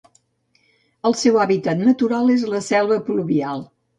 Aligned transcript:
El 1.09 1.15
seu 1.19 1.37
hàbitat 1.43 1.85
natural 1.89 2.33
és 2.39 2.47
la 2.53 2.65
selva 2.71 3.01
pluvial. 3.11 3.63